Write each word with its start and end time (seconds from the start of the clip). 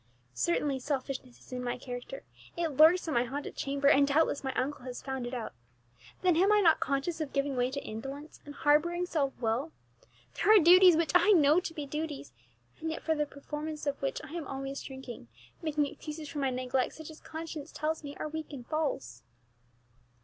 Certainly 0.33 0.79
selfishness 0.79 1.39
is 1.39 1.53
in 1.53 1.63
my 1.63 1.77
character; 1.77 2.23
it 2.57 2.69
lurks 2.69 3.07
in 3.07 3.13
my 3.13 3.23
haunted 3.23 3.55
chamber, 3.55 3.87
and 3.87 4.07
doubtless 4.07 4.43
my 4.43 4.51
uncle 4.55 4.83
has 4.83 5.03
found 5.03 5.27
it 5.27 5.33
out! 5.35 5.53
Then 6.23 6.35
am 6.37 6.51
I 6.51 6.59
not 6.59 6.79
conscious 6.79 7.21
of 7.21 7.33
giving 7.33 7.55
way 7.55 7.69
to 7.69 7.79
indolence, 7.83 8.39
and 8.43 8.55
harbouring 8.55 9.05
self 9.05 9.37
will? 9.39 9.73
There 10.33 10.55
are 10.55 10.59
duties 10.59 10.97
which 10.97 11.11
I 11.13 11.33
know 11.33 11.59
to 11.59 11.73
be 11.75 11.85
duties, 11.85 12.33
and 12.79 12.89
yet 12.89 13.03
from 13.03 13.19
the 13.19 13.27
performance 13.27 13.85
of 13.85 14.01
which 14.01 14.19
I 14.23 14.31
am 14.31 14.47
always 14.47 14.81
shrinking, 14.81 15.27
making 15.61 15.85
excuses 15.85 16.27
for 16.29 16.39
my 16.39 16.49
neglect 16.49 16.95
such 16.95 17.11
as 17.11 17.19
conscience 17.19 17.71
tells 17.71 18.03
me 18.03 18.15
are 18.15 18.27
weak 18.27 18.51
and 18.51 18.65
false. 18.65 19.21